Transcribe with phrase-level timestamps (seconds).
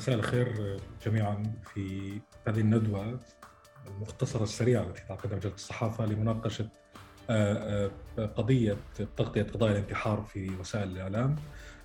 [0.00, 1.42] مساء الخير جميعا
[1.74, 2.12] في
[2.48, 3.20] هذه الندوة
[3.86, 6.68] المختصرة السريعة التي تعقدها مجلة الصحافة لمناقشة
[7.30, 8.76] آه، آه، قضية
[9.16, 11.36] تغطية قضايا الانتحار في وسائل الإعلام.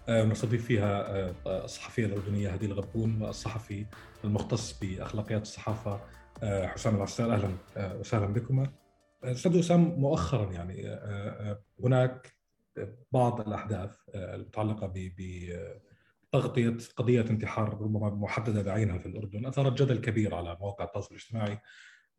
[0.10, 3.86] آه، نستضيف فيها الصحفية الأردنية هديل غبون والصحفي
[4.24, 6.00] المختص بأخلاقيات الصحافة
[6.44, 7.32] حسام العسال.
[7.32, 7.50] أهلا
[8.00, 8.72] وسهلا بكما.
[9.24, 11.00] أستاذ أسام مؤخرا يعني
[11.84, 12.36] هناك
[13.12, 14.88] بعض الأحداث المتعلقة
[16.42, 19.46] تغطية قضية انتحار ربما محددة بعينها في الأردن.
[19.46, 21.60] أثارت جدل كبير على مواقع التواصل الاجتماعي.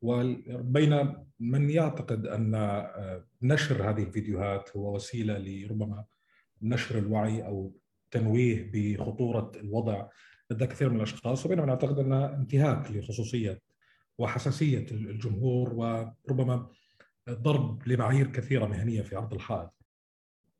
[0.02, 6.04] وبين من يعتقد أن آه، نشر هذه الفيديوهات هو وسيلة لربما
[6.62, 7.72] نشر الوعي أو
[8.10, 10.08] تنويه بخطورة الوضع
[10.50, 11.46] لدى كثير من الأشخاص.
[11.46, 13.60] وبينما نعتقد أنها انتهاك لخصوصية
[14.18, 16.68] وحساسية الجمهور وربما
[17.30, 19.70] ضرب لمعايير كثيرة مهنية في عرض الحائط.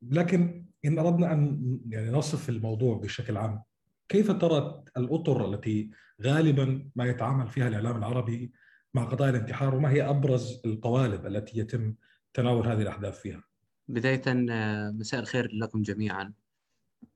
[0.03, 3.63] لكن إن أردنا أن يعني نصف الموضوع بشكل عام
[4.09, 5.91] كيف ترى الأطر التي
[6.23, 8.53] غالبا ما يتعامل فيها الإعلام العربي
[8.95, 11.95] مع قضايا الانتحار وما هي أبرز القوالب التي يتم
[12.35, 13.45] تناول هذه الأحداث فيها؟
[13.89, 16.33] بداية آه، مساء الخير لكم جميعا.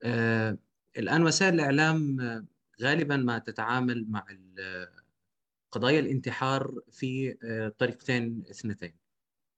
[0.02, 0.58] آه،
[0.98, 2.44] الآن وسائل الإعلام آه،
[2.82, 4.24] غالبا ما تتعامل مع
[5.72, 7.34] قضايا الانتحار في
[7.78, 8.94] طريقتين اثنتين.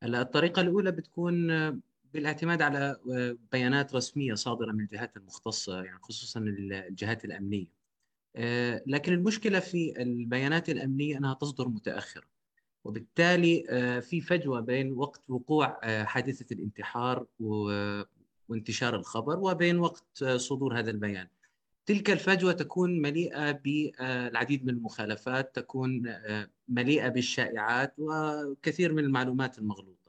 [0.02, 1.50] الطريقة الأولى بتكون
[2.14, 7.66] بالاعتماد على آه، بيانات رسمية صادرة من الجهات المختصة يعني خصوصا الجهات الأمنية.
[8.36, 12.26] آه، لكن المشكلة في البيانات الأمنية أنها تصدر متأخرة.
[12.84, 17.26] وبالتالي آه، في فجوة بين وقت وقوع حادثة الانتحار
[18.48, 21.28] وانتشار الخبر وبين وقت صدور هذا البيان.
[21.86, 26.02] تلك الفجوة تكون مليئة بالعديد من المخالفات، تكون
[26.68, 30.01] مليئة بالشائعات وكثير من المعلومات المغلوطة.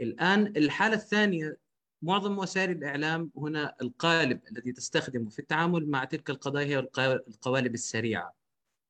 [0.00, 1.58] الآن الحالة الثانية
[2.02, 6.78] معظم وسائل الإعلام هنا القالب الذي تستخدمه في التعامل مع تلك القضايا هي
[7.28, 8.34] القوالب السريعة.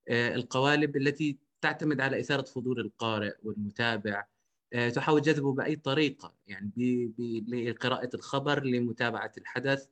[0.08, 4.26] آه، القوالب التي تعتمد على إثارة فضول القارئ والمتابع.
[4.72, 7.12] آه، تحاول جذبه بأي طريقة يعني
[7.48, 9.88] لقراءة الخبر لمتابعة الحدث.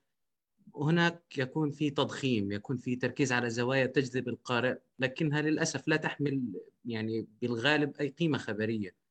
[0.76, 6.42] هناك يكون في تضخيم يكون في تركيز على زوايا تجذب القارئ لكنها للأسف لا تحمل
[6.84, 9.03] يعني بالغالب أي قيمة خبرية.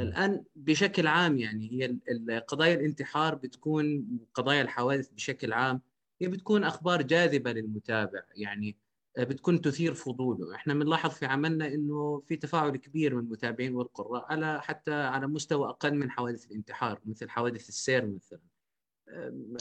[0.00, 1.98] الآن بشكل عام يعني هي
[2.40, 5.80] قضايا الانتحار بتكون قضايا الحوادث بشكل عام
[6.20, 8.76] هي بتكون أخبار جاذبة للمتابع يعني
[9.18, 10.54] بتكون تثير فضوله.
[10.54, 15.68] إحنا بنلاحظ في عملنا إنه في تفاعل كبير من المتابعين والقراء على حتى على مستوى
[15.68, 18.40] أقل من حوادث الانتحار مثل حوادث السير مثلا.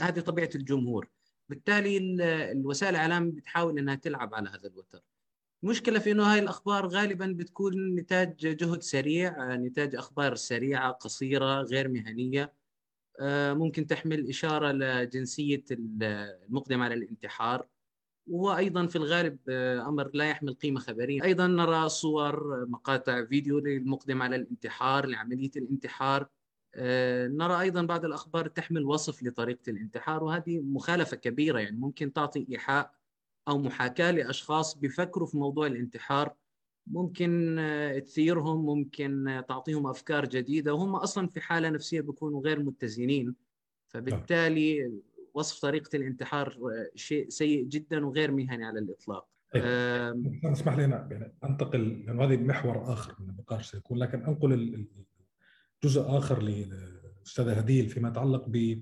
[0.02, 1.10] هذه طبيعة الجمهور.
[1.50, 1.98] بالتالي
[2.52, 5.02] الوسائل الإعلام بتحاول إنها تلعب على هذا الوتر.
[5.64, 11.88] المشكلة في إنه هاي الأخبار غالبا بتكون نتاج جهد سريع نتاج أخبار سريعة قصيرة غير
[11.90, 12.54] مهنية.
[13.20, 17.68] آه، ممكن تحمل إشارة لجنسية المقدم على الانتحار.
[18.28, 21.24] وأيضا في الغالب آه، أمر لا يحمل قيمة خبرية.
[21.24, 26.28] أيضا نرى صور مقاطع فيديو للمقدم على الانتحار لعملية الانتحار.
[26.76, 31.60] آه، نرى أيضا بعض الأخبار تحمل وصف لطريقة الانتحار وهذه مخالفة كبيرة.
[31.60, 33.01] يعني ممكن تعطي إيحاء
[33.48, 36.34] أو محاكاة لأشخاص بيفكروا في موضوع الانتحار.
[36.88, 40.74] ممكن آه، تثيرهم ممكن آه، تعطيهم أفكار جديدة.
[40.74, 43.36] وهم أصلا في حالة نفسية بيكونوا غير متزنين.
[43.88, 44.92] فبالتالي
[45.34, 49.28] وصف طريقة الانتحار آه، شيء سيء جدا وغير مهني على الإطلاق.
[49.54, 49.64] طيب.
[50.46, 53.98] اسمح لي يعني أنتقل لأنه هذا محور آخر من النقاش سيكون.
[53.98, 54.86] لكن أنقل
[55.84, 58.82] جزء آخر للاستاذه هديل فيما يتعلق ب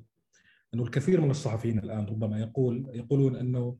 [0.73, 3.77] أنه الكثير من الصحفيين الآن ربما يقول يقولون أنه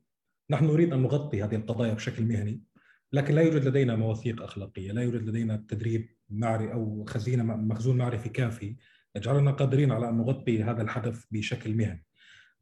[0.50, 2.62] نحن نريد أن نغطي هذه القضايا بشكل مهني
[3.12, 8.28] لكن لا يوجد لدينا مواثيق أخلاقية، لا يوجد لدينا تدريب معرفي أو خزينة مخزون معرفي
[8.28, 8.76] كافي
[9.16, 12.04] يجعلنا قادرين على أن نغطي هذا الحدث بشكل مهني.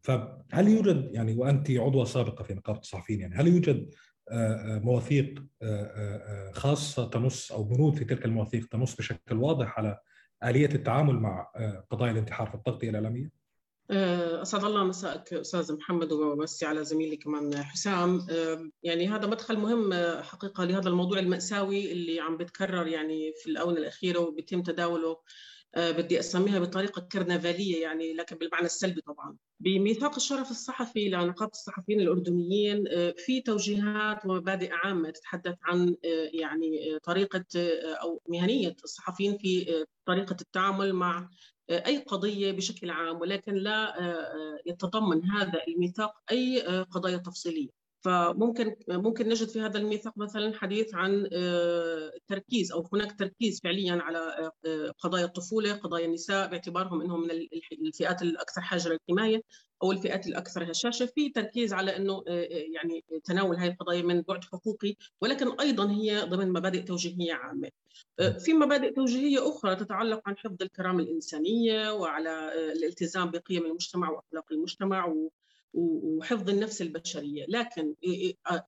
[0.00, 3.91] فهل يوجد يعني وأنت عضوة سابقة في نقابه الصحفيين يعني هل يوجد
[4.31, 9.99] آه، آه، مواثيق آه، خاصة تنص أو بنود في تلك المواثيق تنص بشكل واضح على
[10.44, 11.47] آلية التعامل مع
[11.91, 13.38] قضايا الانتحار في التغطيه الاعلاميه؟
[13.90, 19.58] آه، أسعد الله مساءك أستاذ محمد ومسي على زميلي كمان حسام آه، يعني هذا مدخل
[19.58, 25.17] مهم آه، حقيقة لهذا الموضوع المأساوي اللي عم بتكرر يعني في الآونة الأخيرة وبيتم تداوله
[25.76, 29.37] بدي أسميها بطريقة كرنفالية يعني لكن بالمعنى السلبي طبعا.
[29.61, 32.84] بميثاق الشرف الصحفي لنقابه الصحفيين الأردنيين
[33.17, 35.96] في توجيهات ومبادئ عامة تتحدث عن
[36.32, 37.44] يعني طريقة
[38.02, 41.31] أو مهنية الصحفيين في طريقة التعامل مع
[41.70, 47.77] أي قضية بشكل عام ولكن لا آه، آه، يتضمن هذا الميثاق أي آه، قضايا تفصيلية.
[48.00, 54.50] فممكن ممكن نجد في هذا الميثاق مثلا حديث عن التركيز أو هناك تركيز فعليا على
[54.98, 57.30] قضايا الطفولة، قضايا النساء باعتبارهم إنهم من
[57.86, 59.42] الفئات الأكثر حاجة للحمايه
[59.82, 62.24] أو الفئات الأكثر هشاشة، في تركيز على إنه
[62.74, 67.70] يعني تناول هذه القضايا من بعد حقوقي ولكن أيضا هي ضمن مبادئ توجيهية عامة.
[68.38, 75.14] في مبادئ توجيهية أخرى تتعلق عن حفظ الكرامة الإنسانية وعلى الالتزام بقيم المجتمع وأخلاق المجتمع
[75.75, 77.94] وحفظ النفس البشرية، لكن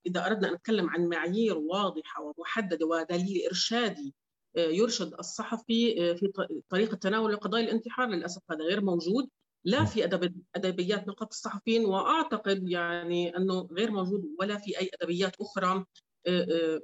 [0.06, 4.14] إذا أردنا أن نتكلم عن معايير واضحة ومحددة ودليل إرشادي
[4.56, 6.32] يرشد الصحفي في
[6.68, 9.28] طريقة تناول قضايا الانتحار للأسف هذا غير موجود.
[9.64, 15.40] لا في أدب أدبيات نقابه الصحفيين وأعتقد يعني أنه غير موجود ولا في أي أدبيات
[15.40, 15.84] أخرى.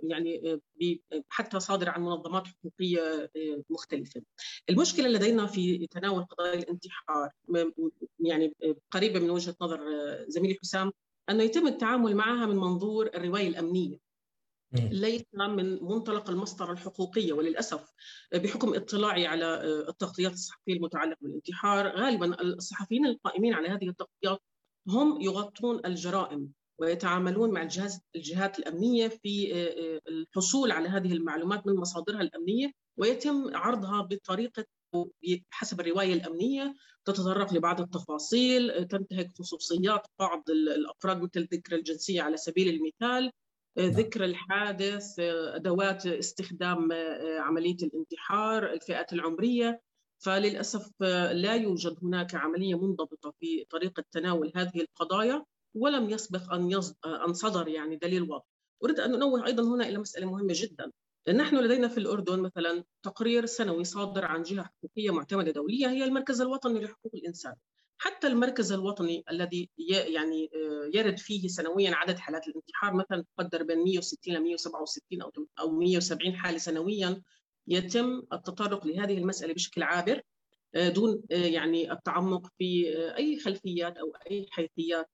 [0.02, 0.60] يعني
[1.28, 3.30] حتى صادره عن منظمات حقوقية
[3.70, 4.22] مختلفة.
[4.70, 7.30] المشكلة لدينا في تناول قضايا الانتحار
[8.20, 8.54] يعني
[8.90, 9.80] قريبة من وجهة نظر
[10.28, 10.92] زميلي حسام
[11.30, 14.06] أنه يتم التعامل معها من منظور الرواية الأمنية.
[14.72, 17.92] ليس من منطلق المسطرة الحقوقية وللأسف
[18.34, 24.42] بحكم اطلاعي على التغطيات الصحفية المتعلقة بالانتحار غالبا الصحفيين القائمين على هذه التغطيات
[24.88, 29.52] هم يغطون الجرائم ويتعاملون مع الجهاز الجهات الأمنية في
[30.08, 34.64] الحصول على هذه المعلومات من مصادرها الأمنية ويتم عرضها بطريقة
[35.50, 36.74] حسب الرواية الأمنية
[37.04, 43.30] تتطرق لبعض التفاصيل تنتهك خصوصيات بعض الأفراد مثل ذكر الجنسية على سبيل المثال
[43.78, 45.18] ذكر الحادث
[45.54, 46.88] أدوات استخدام
[47.38, 49.80] عملية الانتحار الفئات العمرية.
[50.18, 50.90] فللأسف
[51.32, 55.44] لا يوجد هناك عملية منضبطة في طريقة تناول هذه القضايا.
[55.76, 58.44] ولم يسبق أن أن صدر يعني دليل واضح.
[58.84, 60.92] أريد أن أنوه أيضا هنا إلى مسألة مهمة جدا.
[61.28, 66.40] نحن لدينا في الأردن مثلا تقرير سنوي صادر عن جهة حقوقية معتمدة دولية هي المركز
[66.40, 67.54] الوطني لحقوق الإنسان.
[67.98, 70.50] حتى المركز الوطني الذي يعني
[70.94, 76.36] يرد فيه سنويا عدد حالات الانتحار مثلا تقدر بين 160 ل 167 أو أو 170
[76.36, 77.22] حالة سنويا
[77.68, 80.22] يتم التطرق لهذه المسألة بشكل عابر
[80.76, 82.86] دون يعني التعمق في
[83.16, 85.10] أي خلفيات أو أي حيثيات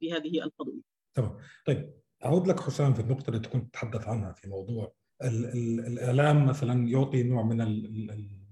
[0.00, 0.80] في هذه القضية.
[1.14, 1.36] تمام،
[1.66, 1.94] طيب
[2.24, 4.92] أعود لك حسام في النقطة اللي كنت تتحدث عنها في موضوع
[5.22, 8.46] ال ال الإعلام مثلا يعطي نوع من ال ال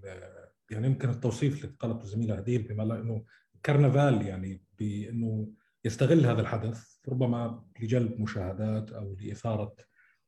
[0.70, 3.24] يعني يمكن التوصيف اللي قالته الزميله هديل بما إنه
[3.66, 5.48] كرنفال يعني بإنه
[5.84, 9.76] يستغل هذا الحدث ربما لجلب مشاهدات أو لإثارة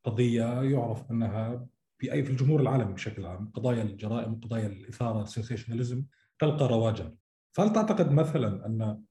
[0.03, 6.03] قضية يعرف أنها في أي في الجمهور العالمي بشكل عام قضايا الجرائم قضايا الإثارة السنسيشناليزم
[6.39, 7.15] تلقى رواجا.
[7.51, 9.03] فهل تعتقد مثلا أن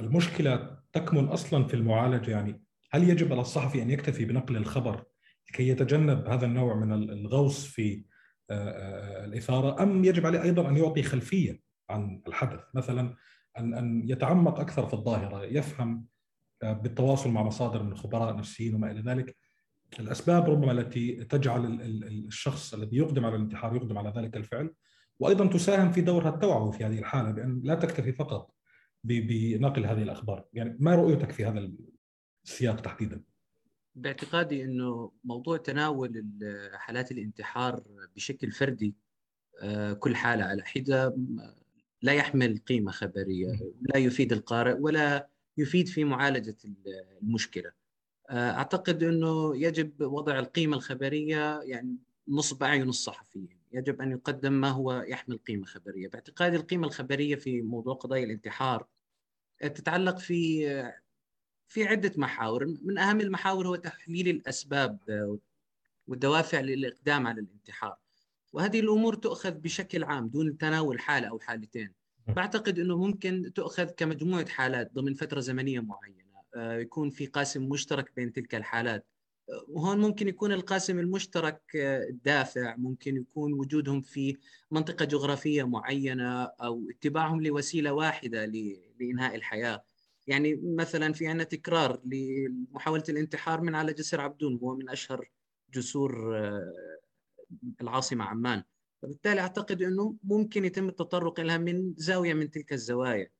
[0.00, 5.04] المشكلة تكمن أصلا في المعالجة؟ يعني هل يجب على الصحفي أن يكتفي بنقل الخبر
[5.50, 8.04] لكي يتجنب هذا النوع من الغوص في
[9.24, 13.14] الإثارة؟ أم يجب عليه أيضا أن يعطي خلفية عن الحدث؟ مثلا
[13.58, 16.06] أن أن يتعمق أكثر في الظاهرة يفهم
[16.62, 19.36] بالتواصل مع مصادر من خبراء نفسيين وما إلى ذلك.
[20.00, 21.80] الأسباب ربما التي تجعل
[22.26, 24.74] الشخص الذي يقدم على الانتحار يقدم على ذلك الفعل
[25.18, 28.54] وأيضا تساهم في دورها التوعوي في هذه الحالة بان لا تكتفي فقط
[29.04, 31.70] بنقل هذه الأخبار، يعني ما رؤيتك في هذا
[32.44, 33.22] السياق تحديدا؟
[33.94, 36.24] باعتقادي إنه موضوع تناول
[36.72, 37.82] حالات الانتحار
[38.16, 38.94] بشكل فردي
[39.98, 41.16] كل حالة على حدة
[42.02, 43.48] لا يحمل قيمة خبرية،
[43.80, 46.56] لا يفيد القارئ ولا يفيد في معالجة
[47.22, 47.77] المشكلة.
[48.30, 51.96] أعتقد إنه يجب وضع القيمة الخبرية يعني
[52.28, 57.62] نصب اعين الصحفيين، يجب أن يقدم ما هو يحمل قيمة خبرية، باعتقادي القيمة الخبرية في
[57.62, 58.86] موضوع قضايا الانتحار
[59.60, 60.92] تتعلق في
[61.68, 64.98] في عدة محاور، من أهم المحاور هو تحليل الأسباب
[66.06, 67.96] والدوافع للإقدام على الانتحار.
[68.52, 71.92] وهذه الأمور تؤخذ بشكل عام دون تناول حالة أو حالتين.
[72.26, 76.27] بعتقد إنه ممكن تؤخذ كمجموعة حالات ضمن فترة زمنية معينة.
[76.56, 79.06] يكون في قاسم مشترك بين تلك الحالات.
[79.68, 81.62] وهون ممكن يكون القاسم المشترك
[82.10, 82.76] الدافع.
[82.76, 84.36] ممكن يكون وجودهم في
[84.70, 88.44] منطقة جغرافية معينة أو اتباعهم لوسيلة واحدة
[89.00, 89.84] لإنهاء الحياة.
[90.26, 95.30] يعني مثلا في عندنا تكرار لمحاولة الانتحار من على جسر عبدون هو من أشهر
[95.74, 96.34] جسور
[97.80, 98.62] العاصمة عمان.
[99.02, 103.30] فبالتالي أعتقد أنه ممكن يتم التطرق لها من زاوية من تلك الزوايا.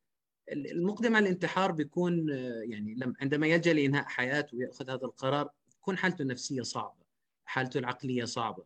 [0.53, 2.29] المقدم على الانتحار بيكون
[2.65, 7.05] يعني عندما يلجا لإنهاء حياته ويأخذ هذا القرار تكون حالته النفسية صعبة
[7.45, 8.65] حالته العقلية صعبة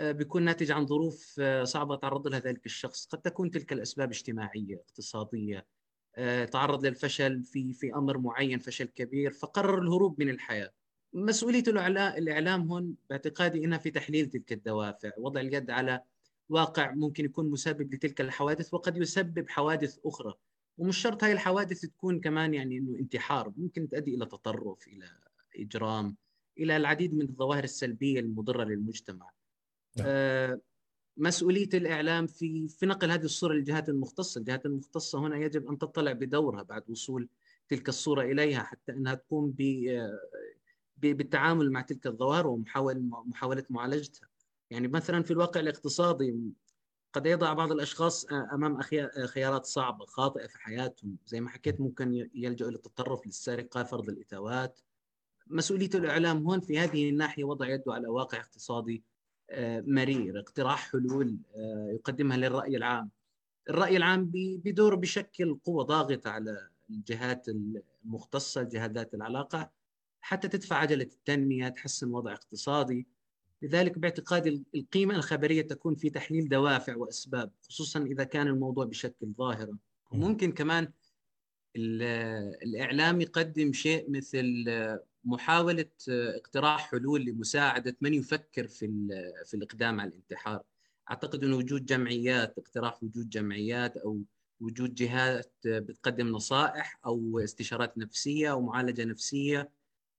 [0.00, 3.06] بيكون ناتج عن ظروف صعبة تعرض لها ذلك الشخص.
[3.06, 5.66] قد تكون تلك الأسباب اجتماعية اقتصادية
[6.52, 10.70] تعرض للفشل في في أمر معين فشل كبير فقرر الهروب من الحياة.
[11.12, 16.00] مسؤولية الإعلام هون باعتقادي إنها في تحليل تلك الدوافع وضع اليد على
[16.48, 20.34] واقع ممكن يكون مسبب لتلك الحوادث وقد يسبب حوادث أخرى.
[20.78, 25.06] ومش شرط هاي الحوادث تكون كمان يعني إنه انتحار ممكن تؤدي إلى تطرف إلى
[25.56, 26.16] إجرام
[26.58, 29.30] إلى العديد من الظواهر السلبية المضرة للمجتمع.
[29.96, 30.06] نعم.
[30.08, 30.60] آه،
[31.16, 36.12] مسؤولية الإعلام في في نقل هذه الصورة للجهات المختصة، الجهات المختصة هنا يجب أن تطلع
[36.12, 37.28] بدورها بعد وصول
[37.68, 39.54] تلك الصورة إليها حتى إنها تقوم
[40.96, 44.28] بالتعامل مع تلك الظواهر ومحاوله محاولة معالجتها.
[44.70, 46.34] يعني مثلا في الواقع الاقتصادي
[47.14, 48.80] قد يضع بعض الأشخاص أمام
[49.26, 51.16] خيارات صعبة خاطئة في حياتهم.
[51.26, 54.80] زي ما حكيت ممكن يلجأوا للتطرف للسرقة فرض الإتاوات.
[55.46, 59.04] مسؤولية الإعلام هون في هذه الناحية وضع يده على واقع اقتصادي
[59.50, 60.40] آه، مرير.
[60.40, 63.10] اقتراح حلول آه، يقدمها للرأي العام.
[63.70, 67.46] الرأي العام بدور بشكل قوة ضاغطة على الجهات
[68.04, 69.70] المختصة الجهات ذات العلاقة.
[70.20, 73.06] حتى تدفع عجلة التنمية تحسن وضع اقتصادي.
[73.64, 79.78] لذلك باعتقادي القيمة الخبرية تكون في تحليل دوافع وأسباب خصوصا إذا كان الموضوع بشكل ظاهرة
[80.12, 80.92] ممكن كمان
[81.76, 84.64] الإعلام يقدم شيء مثل
[85.24, 88.86] محاولة اقتراح حلول لمساعدة من يفكر في
[89.46, 90.62] في الإقدام على الانتحار.
[91.10, 94.22] أعتقد أن وجود جمعيات اقتراح وجود جمعيات أو
[94.60, 99.70] وجود جهات بتقدم نصائح أو استشارات نفسية أو معالجة نفسية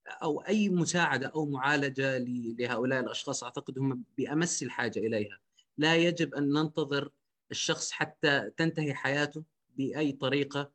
[0.08, 2.18] أو أي مساعدة أو معالجة
[2.60, 5.40] لهؤلاء الأشخاص أعتقد هم بأمس الحاجة إليها.
[5.78, 7.12] لا يجب أن ننتظر
[7.52, 9.44] الشخص حتى تنتهي حياته
[9.78, 10.72] بأي طريقة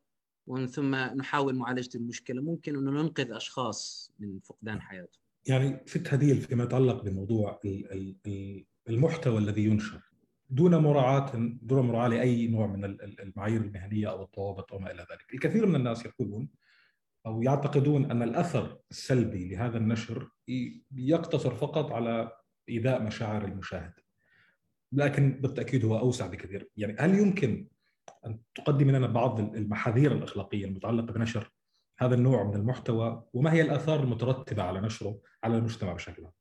[0.47, 2.43] ومن ثم نحاول معالجة المشكلة.
[2.43, 7.61] ممكن انه ننقذ أشخاص من فقدان حياتهم يعني ست هديل فيما يتعلق بموضوع
[8.89, 10.01] المحتوى الذي ينشر
[10.51, 11.33] دون مراعاة
[11.63, 15.35] دون مراعاة لأي نوع من المعايير المهنية أو الضوابط أو ما إلى ذلك.
[15.35, 16.49] الكثير من الناس يقولون
[17.27, 20.31] أو يعتقدون أن الأثر السلبي لهذا النشر
[20.95, 22.33] يقتصر فقط على
[22.69, 23.93] إيذاء مشاعر المشاهد.
[24.93, 27.69] لكن بالتأكيد هو أوسع بكثير، يعني هل يمكن
[28.27, 31.53] أن تقدم لنا بعض المحاذير الأخلاقية المتعلقة بنشر
[31.99, 36.40] هذا النوع من المحتوى وما هي الآثار المترتبة على نشره على المجتمع بشكل عام؟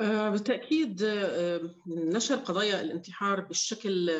[0.00, 4.10] آه، بالتأكيد آه، نشر قضايا الانتحار بالشكل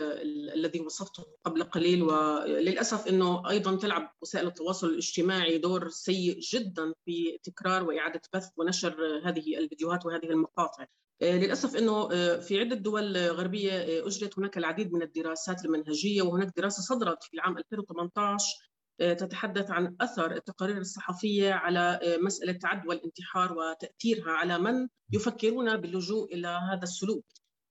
[0.54, 7.38] الذي وصفته قبل قليل وللأسف أنه أيضا تلعب وسائل التواصل الاجتماعي دور سيء جدا في
[7.42, 10.86] تكرار وإعادة بث ونشر هذه الفيديوهات وهذه المقاطع.
[11.22, 12.08] آه، للأسف أنه
[12.40, 17.58] في عدة دول غربية أجريت هناك العديد من الدراسات المنهجية وهناك دراسة صدرت في العام
[17.58, 18.69] 2018
[19.00, 26.48] تتحدث عن أثر التقارير الصحفية على مسألة عدوى الانتحار وتأثيرها على من يفكرون باللجوء إلى
[26.48, 27.24] هذا السلوك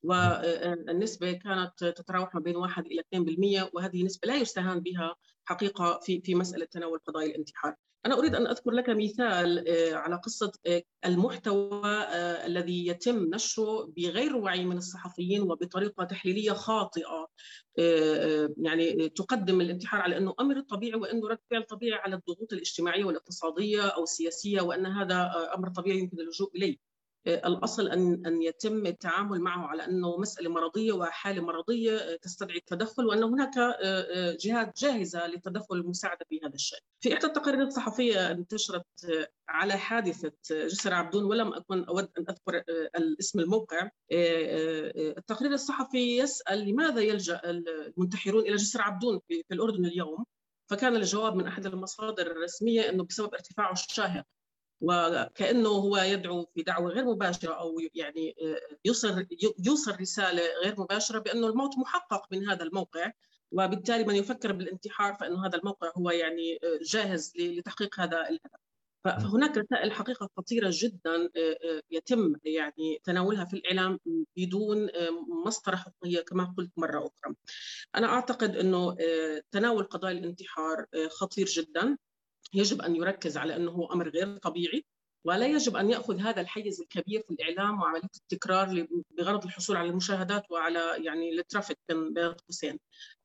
[0.03, 3.01] والنسبة كانت تتراوح ما بين 1 إلى
[3.67, 7.75] 2% وهذه نسبة لا يستهان بها حقيقة في في مسألة تناول قضايا الانتحار.
[8.05, 13.85] أنا أريد أن أذكر لك مثال آه، على قصة آه، المحتوى آه، الذي يتم نشره
[13.97, 17.27] بغير وعي من الصحفيين وبطريقة تحليلية خاطئة.
[18.57, 23.87] يعني تقدم الانتحار على أنه أمر طبيعي وأنه رد فعل طبيعي على الضغوط الاجتماعية والاقتصادية
[23.87, 26.88] أو السياسية وأن هذا أمر طبيعي يمكن اللجوء إليه.
[27.29, 33.23] الأصل أن أن يتم التعامل معه على أنه مسألة مرضية وحالة مرضية تستدعي التدخل وأن
[33.23, 36.79] هناك آه، آه، جهات جاهزة للتدخل والمساعده في هذا الشأن.
[36.99, 42.63] في إحدى التقارير الصحفية انتشرت آه، على حادثة جسر عبدون ولم أكن أود أن أذكر
[42.95, 50.25] الاسم الموقع التقرير الصحفي يسأل لماذا يلجأ المنتحرون إلى جسر عبدون في الأردن اليوم؟
[50.69, 54.25] فكان الجواب من أحد المصادر الرسمية أنه بسبب ارتفاعه الشاهق
[54.81, 59.25] وكأنه هو يدعو في دعوه غير مباشرة أو يعني آه، يوصل
[59.65, 63.11] يوصل رسالة غير مباشرة بأنه الموت محقق من هذا الموقع
[63.51, 68.59] وبالتالي من يفكر بالانتحار فإنه هذا الموقع هو يعني آه، جاهز لتحقيق هذا الهدف.
[69.03, 73.99] فهناك رسائل حقيقة خطيرة جدا آه، يتم يعني تناولها في الإعلام
[74.37, 74.89] بدون
[75.45, 77.35] مسطرة حقوقيه كما قلت مرة أخرى.
[77.95, 78.95] أنا أعتقد إنه
[79.51, 81.97] تناول قضايا الانتحار خطير جدا
[82.53, 84.85] يجب أن يركز على أنه هو أمر غير طبيعي
[85.25, 88.87] ولا يجب أن يأخذ هذا الحيز الكبير في الإعلام وعملية التكرار
[89.17, 92.79] بغرض الحصول على المشاهدات وعلى يعني الترافيك بين قوسين.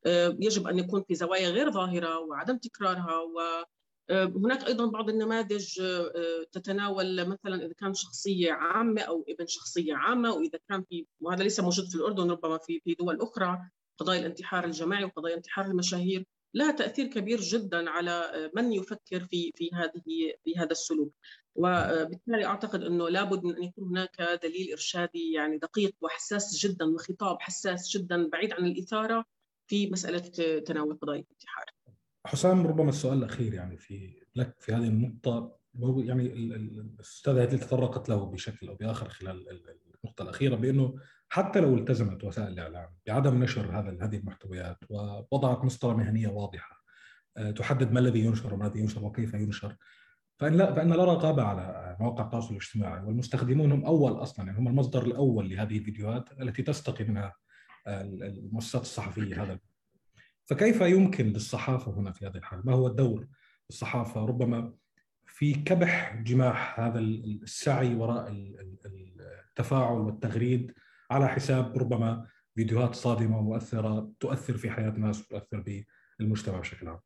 [0.05, 3.65] آه، يجب أن يكون في زوايا غير ظاهرة وعدم تكرارها و
[4.09, 9.93] آه، هناك أيضا بعض النماذج آه، تتناول مثلا إذا كان شخصية عامة أو ابن شخصية
[9.93, 14.19] عامة وإذا كان في وهذا ليس موجود في الأردن ربما في في دول أخرى قضايا
[14.19, 16.25] الانتحار الجماعي وقضايا انتحار المشاهير.
[16.55, 20.01] لها تأثير كبير جدا على من يفكر في في هذه
[20.43, 21.13] في هذا السلوك
[21.55, 27.41] وبالتالي أعتقد أنه لابد من أن يكون هناك دليل إرشادي يعني دقيق وحساس جدا وخطاب
[27.41, 29.25] حساس جدا بعيد عن الإثارة
[29.67, 31.65] في مسألة تناول قضايا الانتحار.
[32.25, 38.25] حسام ربما السؤال الأخير يعني في لك في هذه النقطة يعني الأستاذة هذه تطرقت له
[38.25, 39.61] بشكل أو بآخر خلال
[40.03, 40.95] النقطة الأخيرة بأنه
[41.29, 46.83] حتى لو التزمت وسائل الإعلام بعدم نشر هذا هذه المحتويات ووضعت مسطره مهنية واضحة
[47.37, 49.75] آه، تحدد ما الذي ينشر وما الذي ينشر وكيف ينشر
[50.39, 54.67] فإن لا فإن لا رقابة على مواقع التواصل الاجتماعي والمستخدمون هم أول أصلا يعني هم
[54.67, 57.33] المصدر الأول لهذه الفيديوهات التي تستقي منها
[57.87, 59.59] المؤسسات الصحفية هذا.
[60.45, 63.27] فكيف يمكن للصحافة هنا في هذه الحالة؟ ما هو الدور
[63.69, 64.73] الصحافه ربما
[65.25, 68.27] في كبح جماح هذا السعي وراء
[69.49, 70.73] التفاعل والتغريد
[71.11, 75.85] على حساب ربما فيديوهات صادمة ومؤثرة تؤثر في حياة الناس وتؤثر
[76.19, 76.99] بالمجتمع بشكل عام.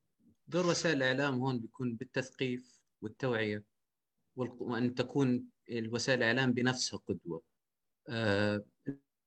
[0.48, 3.64] دور وسائل الإعلام هون بيكون بالتثقيف والتوعية
[4.36, 7.42] وأن تكون الوسائل الإعلام بنفسها قدوة.
[8.10, 8.64] آه،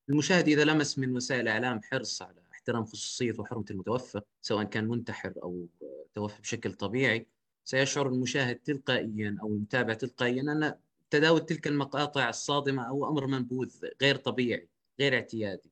[0.09, 5.33] المشاهد إذا لمس من وسائل الإعلام حرص على احترام خصوصيه وحرمة المتوفى سواء كان منتحر
[5.43, 5.67] أو
[6.13, 7.27] توفى بشكل طبيعي
[7.63, 10.75] سيشعر المشاهد تلقائيا أو المتابع تلقائيا أن
[11.13, 15.71] تداول تلك المقاطع الصادمة أو أمر منبوذ غير طبيعي غير اعتيادي.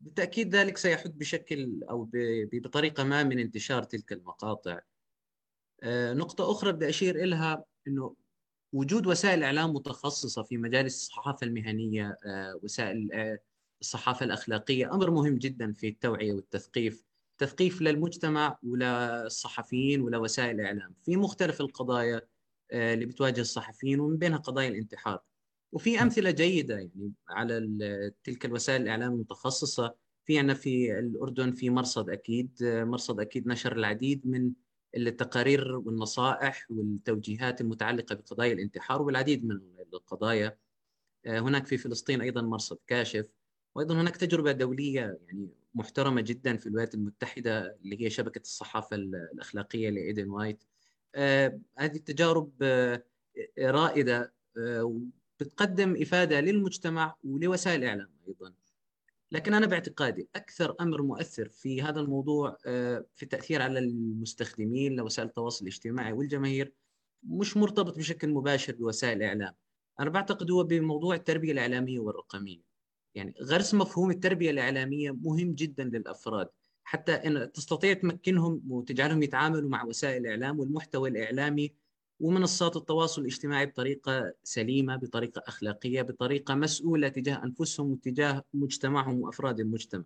[0.00, 2.08] بالتأكيد ذلك سيحد بشكل أو
[2.52, 4.80] بطريقة ما من انتشار تلك المقاطع.
[5.82, 8.14] آه، نقطة أخرى بدي أشير إلها إنه
[8.72, 13.38] وجود وسائل إعلام متخصصة في مجال الصحافة المهنية آه، وسائل آه،
[13.80, 17.04] الصحافة الأخلاقية أمر مهم جدا في التوعية والتثقيف.
[17.38, 22.22] تثقيف للمجتمع وللصحفيين ولوسائل الاعلام في مختلف القضايا
[22.72, 25.22] اللي بتواجه الصحفيين ومن بينها قضايا الانتحار.
[25.72, 27.60] وفي أمثلة جيدة يعني على
[28.24, 29.94] تلك الوسائل الإعلام المتخصصة.
[30.24, 34.52] في عندنا في الأردن في مرصد أكيد آه، مرصد أكيد نشر العديد من
[34.96, 39.60] التقارير والنصائح والتوجيهات المتعلقة بقضايا الانتحار والعديد من
[39.94, 40.58] القضايا.
[41.26, 43.30] آه، هناك في فلسطين أيضا مرصد كاشف.
[43.74, 49.90] وأيضا هناك تجربة دولية يعني محترمة جدا في الولايات المتحدة اللي هي شبكة الصحافة الأخلاقية
[49.90, 50.64] لإيدن وايت.
[50.64, 50.77] آه
[51.78, 53.02] هذه التجارب آه
[53.58, 55.00] رائدة آه
[55.40, 58.52] بتقدم إفادة للمجتمع ولوسائل الإعلام أيضا.
[59.32, 65.28] لكن أنا باعتقادي أكثر أمر مؤثر في هذا الموضوع آه، في التأثير على المستخدمين لوسائل
[65.28, 66.72] التواصل الاجتماعي والجماهير
[67.22, 69.54] مش مرتبط بشكل مباشر بوسائل الإعلام.
[70.00, 72.62] أنا بعتقد هو بموضوع التربية الإعلامية والرقمية.
[73.14, 76.48] يعني غرس مفهوم التربية الإعلامية مهم جدا للأفراد.
[76.88, 81.74] حتى إن تستطيع تمكنهم وتجعلهم يتعاملوا مع وسائل الإعلام والمحتوى الإعلامي
[82.20, 90.04] ومنصات التواصل الاجتماعي بطريقة سليمة، بطريقة أخلاقية، بطريقة مسؤولة تجاه أنفسهم وتجاه مجتمعهم وأفراد المجتمع.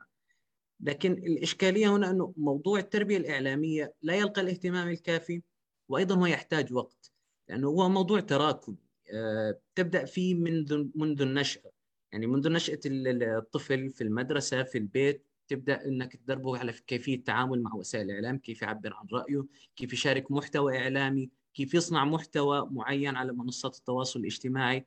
[0.81, 5.43] لكن الإشكالية هنا إنه موضوع التربية الإعلامية لا يلقى الاهتمام الكافي
[5.89, 7.13] وأيضا هو يحتاج وقت
[7.49, 8.77] لأنه هو موضوع تراكمي
[9.15, 11.71] آه، تبدأ فيه منذ منذ النشأة
[12.13, 17.75] يعني منذ نشأة الطفل في المدرسة في البيت تبدأ أنك تدربه على كيفية التعامل مع
[17.75, 23.33] وسائل الإعلام كيف يعبر عن رأيه كيف يشارك محتوى إعلامي كيف يصنع محتوى معين على
[23.33, 24.87] منصات التواصل الاجتماعي.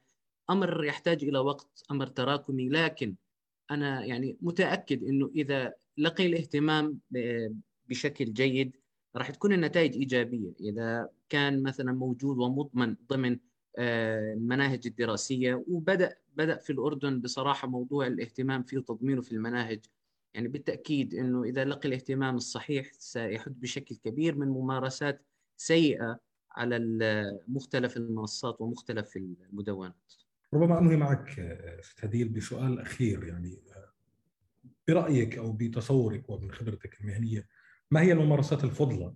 [0.49, 2.69] أمر يحتاج إلى وقت أمر تراكمي.
[2.69, 3.15] لكن
[3.71, 6.99] أنا يعني متأكد أنه إذا لقي الاهتمام
[7.89, 8.77] بشكل جيد
[9.15, 10.53] راح تكون النتائج إيجابية.
[10.59, 13.39] إذا كان مثلا موجود ومضمن ضمن
[13.77, 19.79] آه، المناهج الدراسية وبدأ بدأ في الأردن بصراحة موضوع الاهتمام فيه وتضمينه في المناهج
[20.35, 25.25] يعني بالتأكيد أنه إذا لقي الاهتمام الصحيح سيحد بشكل كبير من ممارسات
[25.57, 26.19] سيئة
[26.51, 26.79] على
[27.47, 30.13] مختلف المنصات ومختلف المدونات
[30.53, 31.29] ربما أنهي معك
[31.81, 33.59] ست هديل بسؤال أخير يعني
[34.87, 37.47] برأيك أو بتصورك ومن خبرتك المهنية
[37.91, 39.13] ما هي الممارسات الفضلى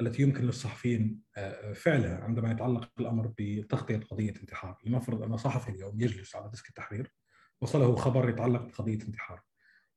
[0.00, 6.00] التي يمكن للصحفيين آه، فعلها عندما يتعلق الأمر بتغطية قضية انتحار، لنفرض أن صحفي اليوم
[6.00, 7.12] يجلس على ديسك التحرير
[7.60, 9.42] وصله خبر يتعلق بقضية انتحار.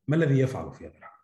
[0.09, 1.19] ما الذي يفعل في هذا الحال؟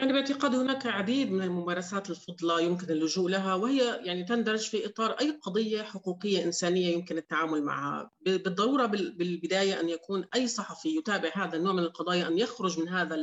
[0.00, 5.10] أنا باعتقاد هناك عديد من الممارسات الفضلى يمكن اللجوء لها وهي يعني تندرج في إطار
[5.10, 11.56] أي قضية حقوقية إنسانية يمكن التعامل معها بالضرورة بالبداية أن يكون أي صحفي يتابع هذا
[11.56, 13.16] النوع من القضايا أن يخرج من هذا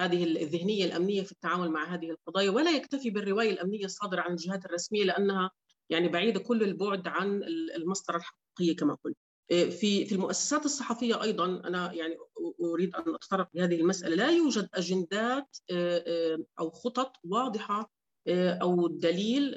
[0.00, 4.66] هذه الذهنية الأمنية في التعامل مع هذه القضايا ولا يكتفي بالرواية الأمنية الصادرة عن الجهات
[4.66, 5.50] الرسمية لأنها
[5.90, 7.42] يعني بعيدة كل البعد عن
[7.76, 9.16] المسطره الحقيقيه كما قلت.
[9.50, 12.16] إيه، في في المؤسسات الصحفية أيضا أنا يعني
[12.60, 14.16] اريد أن اتطرق لهذه المسألة.
[14.16, 17.92] لا يوجد أجندات إيه، إيه، أو خطط واضحة
[18.28, 19.54] أو دليل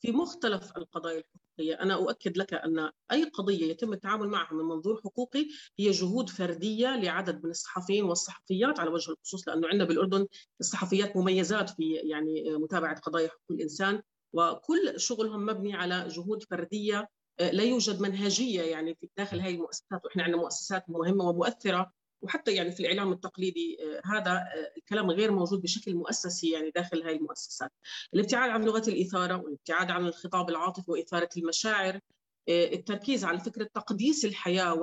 [0.00, 5.00] في مختلف القضايا الحقوقيه، أنا أؤكد لك أن أي قضية يتم التعامل معها من منظور
[5.04, 5.46] حقوقي
[5.78, 10.26] هي جهود فردية لعدد من الصحفيين والصحفيات على وجه الخصوص لأنه عندنا بالأردن
[10.60, 17.08] الصحفيات مميزات في يعني متابعة قضايا حقوق الإنسان وكل شغلهم مبني على جهود فردية
[17.40, 20.04] لا يوجد منهجية يعني في داخل هذه المؤسسات.
[20.04, 25.32] وإحنا عندنا مؤسسات مهمة ومؤثرة وحتى يعني في الإعلام التقليدي آه، هذا آه، الكلام غير
[25.32, 27.72] موجود بشكل مؤسسي يعني داخل هذه المؤسسات.
[28.14, 32.00] الابتعاد عن لغة الإثارة والابتعاد عن الخطاب العاطفي وإثارة المشاعر
[32.48, 34.74] آه، التركيز على فكرة تقديس الحياة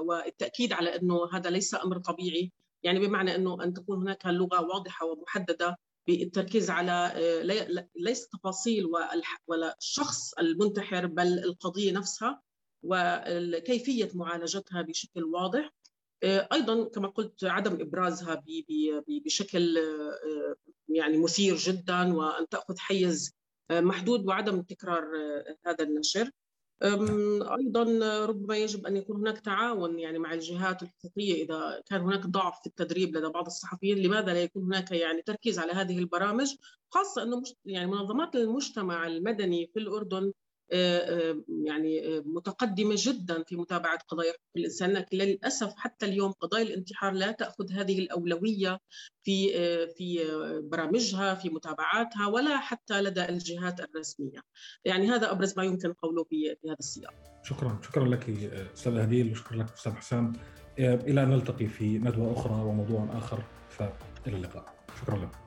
[0.00, 2.52] والتأكيد على إنه هذا ليس أمر طبيعي.
[2.82, 7.12] يعني بمعنى إنه أن تكون هناك لغة واضحة ومحددة بالتركيز على
[7.96, 8.86] ليس تفاصيل
[9.46, 12.42] ولا الشخص المنتحر بل القضية نفسها
[12.82, 15.70] وكيفيه معالجتها بشكل واضح.
[16.24, 18.42] أيضا كما قلت عدم إبرازها
[19.08, 19.78] بشكل
[20.88, 23.34] يعني مثير جدا وأن تأخذ حيز
[23.70, 25.04] محدود وعدم تكرار
[25.66, 26.30] هذا النشر.
[27.58, 27.84] أيضا
[28.26, 32.66] ربما يجب أن يكون هناك تعاون يعني مع الجهات الحقوقيه إذا كان هناك ضعف في
[32.66, 33.98] التدريب لدى بعض الصحفيين.
[33.98, 36.56] لماذا لا يكون هناك يعني تركيز على هذه البرامج؟
[36.90, 40.43] خاصة أنه يعني منظمات المجتمع المدني في الأردن آه، آه،
[41.64, 47.12] يعني آه، متقدمة جدا في متابعة قضايا حقوق الإنسان لكن للأسف حتى اليوم قضايا الانتحار
[47.12, 48.78] لا تأخذ هذه الأولوية
[49.22, 49.52] في
[49.86, 50.24] في
[50.70, 54.40] برامجها في متابعاتها ولا حتى لدى الجهات الرسمية.
[54.84, 57.14] يعني هذا أبرز ما يمكن قوله في هذا السياق.
[57.42, 58.30] شكرا شكرا لك
[58.74, 60.32] أستاذ هديل وشكرا لك أستاذ حسام.
[60.78, 64.74] إلى أن نلتقي في ندوة أخرى وموضوع آخر فإلى اللقاء.
[65.00, 65.43] شكرا لكم